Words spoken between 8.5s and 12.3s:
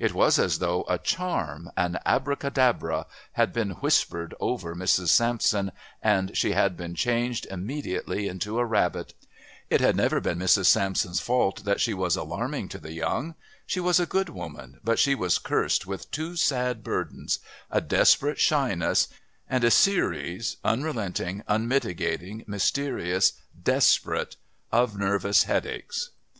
a rabbit. It had never been Mrs. Sampson's fault that she was